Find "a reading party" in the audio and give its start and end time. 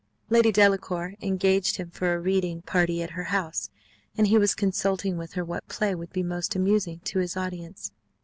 2.15-3.03